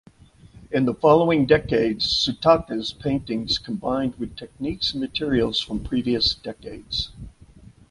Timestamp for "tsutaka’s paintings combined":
2.09-4.15